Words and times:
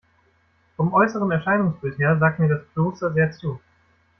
Vom 0.77 0.95
äußeren 0.95 1.29
Erscheinungsbild 1.29 1.99
her 1.99 2.17
sagt 2.17 2.39
mir 2.39 2.49
das 2.49 2.61
Kloster 2.73 3.13
sehr 3.13 3.31
zu. 3.33 3.59